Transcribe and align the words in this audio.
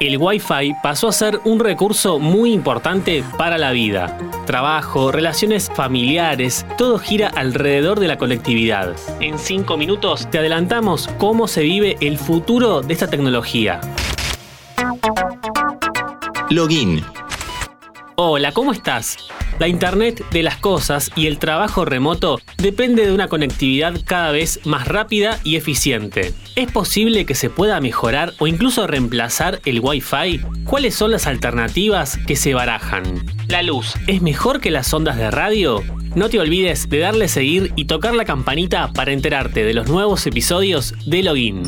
el 0.00 0.16
Wi-Fi 0.18 0.76
pasó 0.82 1.08
a 1.08 1.12
ser 1.12 1.40
un 1.44 1.60
recurso 1.60 2.18
muy 2.18 2.52
importante 2.52 3.24
para 3.36 3.58
la 3.58 3.72
vida. 3.72 4.16
Trabajo, 4.46 5.10
relaciones 5.10 5.70
familiares, 5.74 6.64
todo 6.76 6.98
gira 6.98 7.28
alrededor 7.28 8.00
de 8.00 8.08
la 8.08 8.18
conectividad. 8.18 8.94
En 9.20 9.38
5 9.38 9.76
minutos 9.76 10.28
te 10.30 10.38
adelantamos 10.38 11.08
cómo 11.18 11.48
se 11.48 11.62
vive 11.62 11.96
el 12.00 12.18
futuro 12.18 12.80
de 12.80 12.92
esta 12.92 13.08
tecnología. 13.08 13.80
Login. 16.50 17.04
Hola, 18.20 18.50
¿cómo 18.50 18.72
estás? 18.72 19.16
La 19.60 19.68
Internet 19.68 20.24
de 20.32 20.42
las 20.42 20.56
Cosas 20.56 21.12
y 21.14 21.28
el 21.28 21.38
trabajo 21.38 21.84
remoto 21.84 22.40
depende 22.56 23.06
de 23.06 23.12
una 23.12 23.28
conectividad 23.28 23.94
cada 24.04 24.32
vez 24.32 24.58
más 24.66 24.88
rápida 24.88 25.38
y 25.44 25.54
eficiente. 25.54 26.34
¿Es 26.56 26.68
posible 26.72 27.26
que 27.26 27.36
se 27.36 27.48
pueda 27.48 27.80
mejorar 27.80 28.32
o 28.40 28.48
incluso 28.48 28.88
reemplazar 28.88 29.60
el 29.64 29.78
Wi-Fi? 29.78 30.40
¿Cuáles 30.64 30.96
son 30.96 31.12
las 31.12 31.28
alternativas 31.28 32.18
que 32.26 32.34
se 32.34 32.54
barajan? 32.54 33.24
¿La 33.46 33.62
luz 33.62 33.94
es 34.08 34.20
mejor 34.20 34.60
que 34.60 34.72
las 34.72 34.92
ondas 34.92 35.16
de 35.16 35.30
radio? 35.30 35.84
No 36.16 36.28
te 36.28 36.40
olvides 36.40 36.88
de 36.88 36.98
darle 36.98 37.28
seguir 37.28 37.72
y 37.76 37.84
tocar 37.84 38.16
la 38.16 38.24
campanita 38.24 38.92
para 38.92 39.12
enterarte 39.12 39.62
de 39.62 39.74
los 39.74 39.86
nuevos 39.86 40.26
episodios 40.26 40.92
de 41.06 41.22
Login. 41.22 41.62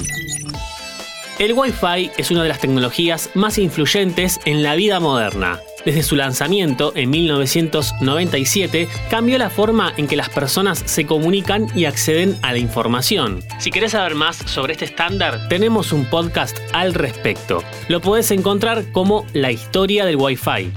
El 1.38 1.52
Wi-Fi 1.52 2.10
es 2.18 2.32
una 2.32 2.42
de 2.42 2.48
las 2.48 2.58
tecnologías 2.58 3.30
más 3.34 3.56
influyentes 3.56 4.40
en 4.46 4.64
la 4.64 4.74
vida 4.74 4.98
moderna. 4.98 5.60
Desde 5.84 6.02
su 6.02 6.16
lanzamiento 6.16 6.92
en 6.94 7.10
1997, 7.10 8.88
cambió 9.08 9.38
la 9.38 9.50
forma 9.50 9.92
en 9.96 10.06
que 10.06 10.16
las 10.16 10.28
personas 10.28 10.82
se 10.84 11.06
comunican 11.06 11.66
y 11.74 11.86
acceden 11.86 12.36
a 12.42 12.52
la 12.52 12.58
información. 12.58 13.42
Si 13.58 13.70
querés 13.70 13.92
saber 13.92 14.14
más 14.14 14.36
sobre 14.36 14.74
este 14.74 14.84
estándar, 14.84 15.48
tenemos 15.48 15.92
un 15.92 16.04
podcast 16.04 16.58
al 16.72 16.94
respecto. 16.94 17.62
Lo 17.88 18.00
podés 18.00 18.30
encontrar 18.30 18.90
como 18.92 19.26
La 19.32 19.52
historia 19.52 20.04
del 20.04 20.16
Wi-Fi. 20.16 20.70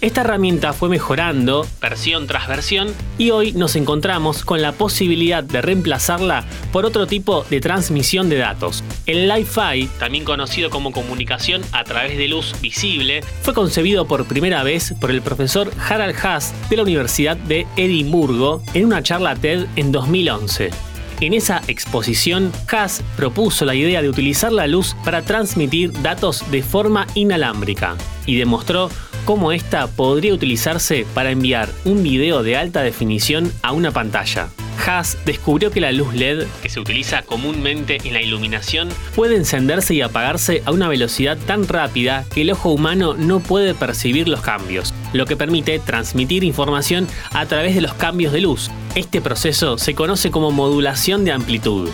Esta 0.00 0.22
herramienta 0.22 0.72
fue 0.72 0.88
mejorando 0.88 1.66
versión 1.78 2.26
tras 2.26 2.48
versión 2.48 2.88
y 3.18 3.32
hoy 3.32 3.52
nos 3.52 3.76
encontramos 3.76 4.46
con 4.46 4.62
la 4.62 4.72
posibilidad 4.72 5.44
de 5.44 5.60
reemplazarla 5.60 6.46
por 6.72 6.86
otro 6.86 7.06
tipo 7.06 7.44
de 7.50 7.60
transmisión 7.60 8.30
de 8.30 8.38
datos. 8.38 8.82
El 9.04 9.28
Li-Fi, 9.28 9.90
también 9.98 10.24
conocido 10.24 10.70
como 10.70 10.92
comunicación 10.92 11.60
a 11.72 11.84
través 11.84 12.16
de 12.16 12.28
luz 12.28 12.54
visible, 12.62 13.20
fue 13.42 13.52
concebido 13.52 14.06
por 14.06 14.24
primera 14.24 14.62
vez 14.62 14.94
por 14.98 15.10
el 15.10 15.20
profesor 15.20 15.70
Harald 15.86 16.16
Haas 16.24 16.54
de 16.70 16.76
la 16.76 16.84
Universidad 16.84 17.36
de 17.36 17.66
Edimburgo 17.76 18.62
en 18.72 18.86
una 18.86 19.02
charla 19.02 19.36
TED 19.36 19.66
en 19.76 19.92
2011. 19.92 20.70
En 21.20 21.34
esa 21.34 21.60
exposición, 21.68 22.50
Haas 22.72 23.02
propuso 23.14 23.66
la 23.66 23.74
idea 23.74 24.00
de 24.00 24.08
utilizar 24.08 24.50
la 24.50 24.66
luz 24.66 24.96
para 25.04 25.20
transmitir 25.20 25.92
datos 26.00 26.50
de 26.50 26.62
forma 26.62 27.06
inalámbrica 27.14 27.96
y 28.24 28.38
demostró 28.38 28.88
cómo 29.30 29.52
esta 29.52 29.86
podría 29.86 30.34
utilizarse 30.34 31.06
para 31.14 31.30
enviar 31.30 31.68
un 31.84 32.02
video 32.02 32.42
de 32.42 32.56
alta 32.56 32.82
definición 32.82 33.52
a 33.62 33.70
una 33.70 33.92
pantalla. 33.92 34.48
Haas 34.84 35.18
descubrió 35.24 35.70
que 35.70 35.80
la 35.80 35.92
luz 35.92 36.12
LED, 36.14 36.48
que 36.60 36.68
se 36.68 36.80
utiliza 36.80 37.22
comúnmente 37.22 37.98
en 38.02 38.12
la 38.12 38.22
iluminación, 38.22 38.88
puede 39.14 39.36
encenderse 39.36 39.94
y 39.94 40.00
apagarse 40.00 40.64
a 40.64 40.72
una 40.72 40.88
velocidad 40.88 41.38
tan 41.46 41.68
rápida 41.68 42.24
que 42.34 42.40
el 42.42 42.50
ojo 42.50 42.72
humano 42.72 43.14
no 43.14 43.38
puede 43.38 43.72
percibir 43.72 44.26
los 44.26 44.40
cambios, 44.40 44.92
lo 45.12 45.26
que 45.26 45.36
permite 45.36 45.78
transmitir 45.78 46.42
información 46.42 47.06
a 47.32 47.46
través 47.46 47.76
de 47.76 47.82
los 47.82 47.94
cambios 47.94 48.32
de 48.32 48.40
luz. 48.40 48.68
Este 48.96 49.20
proceso 49.20 49.78
se 49.78 49.94
conoce 49.94 50.32
como 50.32 50.50
modulación 50.50 51.24
de 51.24 51.30
amplitud. 51.30 51.88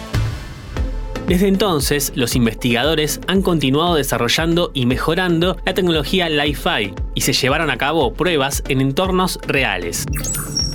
Desde 1.29 1.49
entonces, 1.49 2.13
los 2.15 2.35
investigadores 2.35 3.21
han 3.27 3.43
continuado 3.43 3.97
desarrollando 3.97 4.71
y 4.73 4.87
mejorando 4.87 5.59
la 5.67 5.75
tecnología 5.75 6.31
Li-Fi 6.31 6.95
y 7.17 7.23
se 7.23 7.33
llevaron 7.33 7.71
a 7.71 7.79
cabo 7.79 8.13
pruebas 8.13 8.63
en 8.69 8.81
entornos 8.81 9.41
reales. 9.49 10.05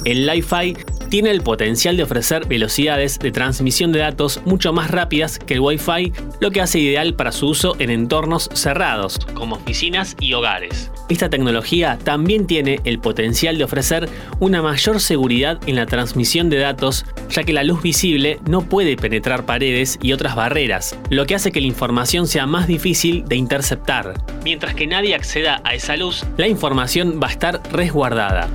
El 0.04 0.26
Li-Fi 0.26 0.76
tiene 1.12 1.30
el 1.30 1.42
potencial 1.42 1.98
de 1.98 2.04
ofrecer 2.04 2.48
velocidades 2.48 3.20
de 3.20 3.32
transmisión 3.32 3.92
de 3.92 4.00
datos 4.00 4.42
mucho 4.46 4.72
más 4.72 4.90
rápidas 4.90 5.40
que 5.40 5.56
el 5.56 5.60
Wi-Fi, 5.60 6.14
lo 6.40 6.52
que 6.52 6.62
hace 6.62 6.80
ideal 6.80 7.16
para 7.16 7.34
su 7.34 7.50
uso 7.50 7.76
en 7.80 7.90
entornos 7.90 8.50
cerrados, 8.54 9.20
como 9.34 9.58
oficinas 9.58 10.16
y 10.22 10.32
hogares. 10.32 10.90
Esta 11.10 11.30
tecnología 11.30 12.00
también 12.02 12.48
tiene 12.48 12.80
el 12.86 13.00
potencial 13.00 13.58
de 13.58 13.66
ofrecer 13.66 14.08
una 14.40 14.62
mayor 14.62 15.02
seguridad 15.02 15.60
en 15.68 15.76
la 15.76 15.86
transmisión 15.86 16.50
de 16.50 16.60
datos, 16.60 17.06
ya 17.30 17.44
que 17.44 17.52
la 17.52 17.66
luz 17.66 17.82
visible 17.82 18.40
no 18.48 18.62
puede 18.62 18.96
penetrar 18.96 19.46
paredes 19.46 20.00
y 20.02 20.14
otras 20.14 20.38
barreras, 20.38 20.98
lo 21.10 21.26
que 21.26 21.36
hace 21.36 21.52
que 21.52 21.60
la 21.60 21.68
información 21.68 22.26
sea 22.26 22.48
más 22.48 22.68
difícil 22.68 23.26
de 23.26 23.36
interceptar. 23.36 24.14
Mientras 24.46 24.76
que 24.76 24.88
nadie 24.88 25.14
acceda 25.14 25.62
a 25.66 25.76
esa 25.76 25.98
luz, 25.98 26.24
la 26.38 26.48
información 26.48 27.20
va 27.22 27.28
a 27.28 27.32
estar 27.32 27.62
resguardada. 27.74 28.48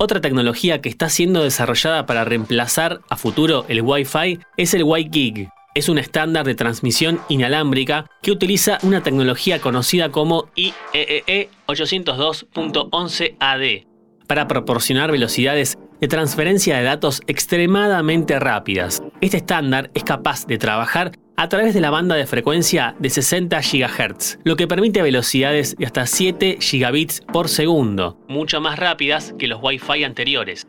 Otra 0.00 0.20
tecnología 0.20 0.80
que 0.80 0.88
está 0.88 1.08
siendo 1.08 1.42
desarrollada 1.42 2.06
para 2.06 2.24
reemplazar 2.24 3.00
a 3.10 3.16
futuro 3.16 3.64
el 3.66 3.82
Wi-Fi 3.82 4.38
es 4.56 4.74
el 4.74 4.84
Wi-Gig. 4.84 5.48
Es 5.74 5.88
un 5.88 5.98
estándar 5.98 6.46
de 6.46 6.54
transmisión 6.54 7.18
inalámbrica 7.28 8.08
que 8.22 8.30
utiliza 8.30 8.78
una 8.82 9.02
tecnología 9.02 9.60
conocida 9.60 10.10
como 10.10 10.50
IEEE 10.54 11.50
802.11ad 11.66 13.86
para 14.28 14.46
proporcionar 14.46 15.10
velocidades 15.10 15.76
de 16.00 16.06
transferencia 16.06 16.76
de 16.76 16.84
datos 16.84 17.20
extremadamente 17.26 18.38
rápidas. 18.38 19.02
Este 19.20 19.38
estándar 19.38 19.90
es 19.94 20.04
capaz 20.04 20.46
de 20.46 20.58
trabajar 20.58 21.10
a 21.38 21.48
través 21.48 21.72
de 21.72 21.80
la 21.80 21.90
banda 21.90 22.16
de 22.16 22.26
frecuencia 22.26 22.96
de 22.98 23.10
60 23.10 23.60
GHz, 23.60 24.40
lo 24.42 24.56
que 24.56 24.66
permite 24.66 25.02
velocidades 25.02 25.76
de 25.76 25.86
hasta 25.86 26.04
7 26.04 26.58
gigabits 26.60 27.20
por 27.32 27.48
segundo, 27.48 28.18
mucho 28.26 28.60
más 28.60 28.76
rápidas 28.76 29.36
que 29.38 29.46
los 29.46 29.60
Wi-Fi 29.62 30.02
anteriores. 30.02 30.66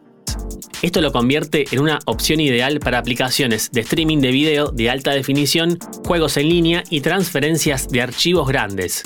Esto 0.81 1.01
lo 1.01 1.11
convierte 1.11 1.65
en 1.71 1.79
una 1.79 1.99
opción 2.05 2.39
ideal 2.39 2.79
para 2.79 2.99
aplicaciones 2.99 3.71
de 3.71 3.81
streaming 3.81 4.19
de 4.19 4.31
video 4.31 4.71
de 4.71 4.89
alta 4.89 5.11
definición, 5.11 5.77
juegos 6.05 6.37
en 6.37 6.49
línea 6.49 6.83
y 6.89 7.01
transferencias 7.01 7.89
de 7.89 8.01
archivos 8.01 8.47
grandes. 8.47 9.03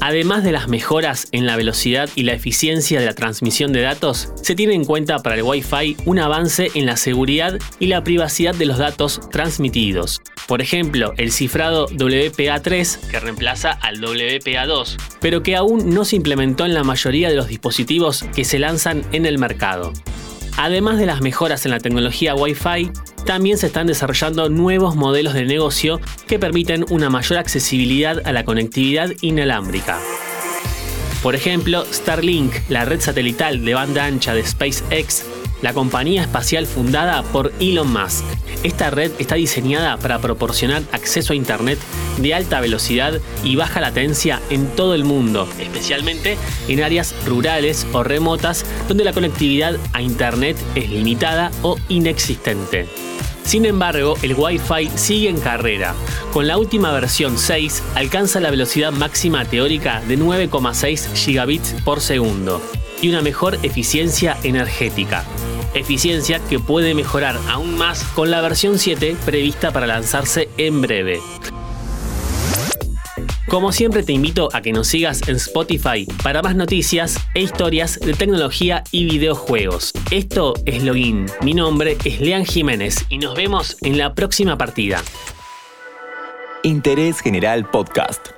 Además 0.00 0.44
de 0.44 0.52
las 0.52 0.68
mejoras 0.68 1.28
en 1.32 1.46
la 1.46 1.56
velocidad 1.56 2.08
y 2.14 2.24
la 2.24 2.34
eficiencia 2.34 3.00
de 3.00 3.06
la 3.06 3.14
transmisión 3.14 3.72
de 3.72 3.82
datos, 3.82 4.30
se 4.36 4.54
tiene 4.54 4.74
en 4.74 4.84
cuenta 4.84 5.20
para 5.20 5.36
el 5.36 5.42
Wi-Fi 5.42 5.96
un 6.04 6.18
avance 6.18 6.70
en 6.74 6.86
la 6.86 6.96
seguridad 6.96 7.58
y 7.78 7.86
la 7.86 8.04
privacidad 8.04 8.54
de 8.54 8.66
los 8.66 8.78
datos 8.78 9.20
transmitidos. 9.30 10.20
Por 10.46 10.60
ejemplo, 10.60 11.14
el 11.16 11.32
cifrado 11.32 11.88
WPA3, 11.88 13.08
que 13.10 13.20
reemplaza 13.20 13.70
al 13.70 14.00
WPA2, 14.00 14.96
pero 15.20 15.42
que 15.42 15.56
aún 15.56 15.94
no 15.94 16.04
se 16.04 16.16
implementó 16.16 16.66
en 16.66 16.74
la 16.74 16.84
mayoría 16.84 17.30
de 17.30 17.36
los 17.36 17.48
dispositivos 17.48 18.24
que 18.34 18.44
se 18.44 18.58
lanzan 18.58 19.02
en 19.12 19.24
el 19.24 19.38
mercado. 19.38 19.92
Además 20.56 20.98
de 20.98 21.06
las 21.06 21.20
mejoras 21.20 21.64
en 21.64 21.72
la 21.72 21.80
tecnología 21.80 22.34
Wi-Fi, 22.34 22.90
también 23.26 23.58
se 23.58 23.66
están 23.66 23.86
desarrollando 23.86 24.48
nuevos 24.48 24.94
modelos 24.94 25.34
de 25.34 25.44
negocio 25.44 26.00
que 26.26 26.38
permiten 26.38 26.84
una 26.90 27.10
mayor 27.10 27.38
accesibilidad 27.38 28.22
a 28.24 28.32
la 28.32 28.44
conectividad 28.44 29.10
inalámbrica. 29.20 29.98
Por 31.22 31.34
ejemplo, 31.34 31.84
Starlink, 31.90 32.52
la 32.68 32.84
red 32.84 33.00
satelital 33.00 33.64
de 33.64 33.74
banda 33.74 34.04
ancha 34.04 34.34
de 34.34 34.44
SpaceX, 34.44 35.24
la 35.62 35.72
compañía 35.72 36.22
espacial 36.22 36.66
fundada 36.66 37.22
por 37.22 37.52
Elon 37.60 37.92
Musk. 37.92 38.24
Esta 38.62 38.90
red 38.90 39.12
está 39.18 39.34
diseñada 39.34 39.96
para 39.98 40.18
proporcionar 40.18 40.82
acceso 40.92 41.32
a 41.32 41.36
Internet 41.36 41.78
de 42.18 42.34
alta 42.34 42.60
velocidad 42.60 43.20
y 43.42 43.56
baja 43.56 43.80
latencia 43.80 44.40
en 44.50 44.66
todo 44.68 44.94
el 44.94 45.04
mundo, 45.04 45.48
especialmente 45.58 46.36
en 46.68 46.82
áreas 46.82 47.14
rurales 47.26 47.86
o 47.92 48.02
remotas 48.02 48.64
donde 48.88 49.04
la 49.04 49.12
conectividad 49.12 49.76
a 49.92 50.02
Internet 50.02 50.56
es 50.74 50.90
limitada 50.90 51.50
o 51.62 51.76
inexistente. 51.88 52.88
Sin 53.44 53.66
embargo, 53.66 54.16
el 54.22 54.34
Wi-Fi 54.34 54.90
sigue 54.94 55.28
en 55.28 55.38
carrera. 55.38 55.94
Con 56.32 56.46
la 56.46 56.56
última 56.56 56.92
versión 56.92 57.36
6 57.36 57.82
alcanza 57.94 58.40
la 58.40 58.50
velocidad 58.50 58.92
máxima 58.92 59.44
teórica 59.44 60.00
de 60.08 60.18
9,6 60.18 61.14
gigabits 61.14 61.74
por 61.84 62.00
segundo 62.00 62.62
y 63.04 63.10
una 63.10 63.20
mejor 63.20 63.58
eficiencia 63.62 64.38
energética 64.44 65.24
eficiencia 65.74 66.38
que 66.38 66.58
puede 66.58 66.94
mejorar 66.94 67.38
aún 67.50 67.76
más 67.76 68.02
con 68.14 68.30
la 68.30 68.40
versión 68.40 68.78
7 68.78 69.16
prevista 69.26 69.72
para 69.72 69.86
lanzarse 69.86 70.48
en 70.56 70.80
breve. 70.80 71.20
Como 73.48 73.72
siempre 73.72 74.02
te 74.02 74.12
invito 74.12 74.48
a 74.54 74.62
que 74.62 74.72
nos 74.72 74.86
sigas 74.86 75.28
en 75.28 75.36
Spotify 75.36 76.06
para 76.22 76.40
más 76.40 76.56
noticias 76.56 77.18
e 77.34 77.42
historias 77.42 78.00
de 78.00 78.14
tecnología 78.14 78.84
y 78.90 79.04
videojuegos. 79.04 79.92
Esto 80.10 80.54
es 80.64 80.82
Login, 80.82 81.26
mi 81.42 81.52
nombre 81.52 81.98
es 82.04 82.20
Lean 82.20 82.46
Jiménez 82.46 83.04
y 83.10 83.18
nos 83.18 83.34
vemos 83.34 83.76
en 83.82 83.98
la 83.98 84.14
próxima 84.14 84.56
partida. 84.56 85.02
Interés 86.62 87.20
General 87.20 87.68
Podcast. 87.68 88.28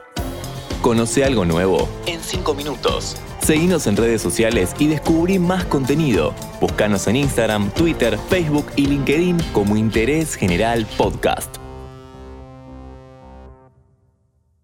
Conoce 0.83 1.25
algo 1.25 1.45
nuevo 1.45 1.89
en 2.07 2.21
5 2.21 2.55
minutos. 2.55 3.17
Seguinos 3.47 3.87
en 3.87 3.97
redes 3.97 4.23
sociales 4.23 4.75
y 4.77 4.89
descubrí 4.89 5.39
más 5.39 5.65
contenido. 5.67 6.35
Búscanos 6.61 7.07
en 7.07 7.15
Instagram, 7.15 7.71
Twitter, 7.71 8.19
Facebook 8.29 8.67
y 8.75 8.89
LinkedIn 8.89 9.39
como 9.53 9.77
Interés 9.77 10.35
General 10.35 10.85
Podcast. 10.97 11.66